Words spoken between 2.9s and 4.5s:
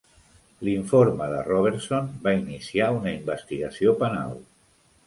una investigació penal.